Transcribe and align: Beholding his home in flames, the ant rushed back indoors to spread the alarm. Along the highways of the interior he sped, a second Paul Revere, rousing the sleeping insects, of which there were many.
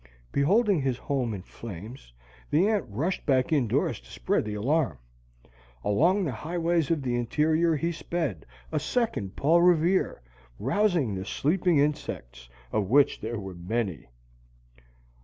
Beholding 0.31 0.81
his 0.81 0.97
home 0.97 1.31
in 1.31 1.43
flames, 1.43 2.11
the 2.49 2.67
ant 2.67 2.85
rushed 2.89 3.23
back 3.27 3.53
indoors 3.53 3.99
to 3.99 4.09
spread 4.09 4.45
the 4.45 4.55
alarm. 4.55 4.97
Along 5.83 6.25
the 6.25 6.31
highways 6.31 6.89
of 6.89 7.03
the 7.03 7.15
interior 7.15 7.75
he 7.75 7.91
sped, 7.91 8.47
a 8.71 8.79
second 8.79 9.35
Paul 9.35 9.61
Revere, 9.61 10.23
rousing 10.57 11.13
the 11.13 11.23
sleeping 11.23 11.77
insects, 11.77 12.49
of 12.71 12.89
which 12.89 13.21
there 13.21 13.39
were 13.39 13.53
many. 13.53 14.07